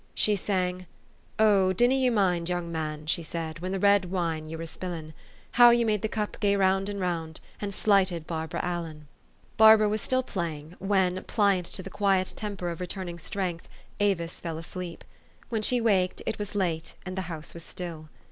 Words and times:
She 0.15 0.35
sang," 0.35 0.87
Oh! 1.37 1.73
dinna 1.73 1.93
ye 1.93 2.09
mind, 2.09 2.49
young 2.49 2.71
man, 2.71 3.05
she 3.05 3.21
said, 3.21 3.59
When 3.59 3.71
the 3.71 3.77
red 3.79 4.05
wine 4.05 4.47
ye 4.49 4.55
were 4.55 4.65
spillin', 4.65 5.13
How 5.51 5.69
ye 5.69 5.83
made 5.83 6.01
the 6.01 6.07
cup 6.07 6.37
gae 6.39 6.55
round 6.55 6.89
and 6.89 6.99
round, 6.99 7.39
An 7.59 7.71
slighted 7.71 8.25
Barbara 8.25 8.61
Allen?" 8.63 9.07
Barbara 9.57 9.87
was 9.87 10.01
still 10.01 10.23
playing, 10.23 10.75
when, 10.79 11.23
pliant 11.25 11.67
to 11.67 11.83
the 11.83 11.91
quiet 11.91 12.33
temper 12.35 12.69
of 12.71 12.79
returning 12.79 13.19
strength, 13.19 13.69
Avis 13.99 14.41
fell 14.41 14.57
asleep. 14.57 15.03
When 15.49 15.61
she 15.61 15.79
waked, 15.79 16.23
it 16.25 16.39
was 16.39 16.55
late, 16.55 16.95
and 17.05 17.15
the 17.15 17.21
house 17.29 17.53
was 17.53 17.61
still. 17.63 18.09